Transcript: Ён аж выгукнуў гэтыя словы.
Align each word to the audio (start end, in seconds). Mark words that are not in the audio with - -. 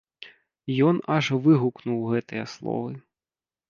Ён 0.87 0.95
аж 1.17 1.25
выгукнуў 1.45 2.03
гэтыя 2.17 2.51
словы. 2.59 2.91